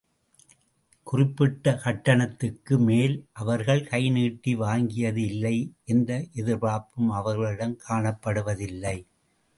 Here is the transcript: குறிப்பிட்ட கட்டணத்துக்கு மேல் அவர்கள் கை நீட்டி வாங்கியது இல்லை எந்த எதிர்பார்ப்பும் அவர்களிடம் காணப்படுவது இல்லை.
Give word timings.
குறிப்பிட்ட 1.07 1.73
கட்டணத்துக்கு 1.83 2.79
மேல் 2.79 3.13
அவர்கள் 3.31 3.83
கை 3.83 4.01
நீட்டி 4.09 4.53
வாங்கியது 4.55 5.23
இல்லை 5.25 5.55
எந்த 5.85 6.11
எதிர்பார்ப்பும் 6.33 7.11
அவர்களிடம் 7.11 7.79
காணப்படுவது 7.89 8.65
இல்லை. 8.71 8.97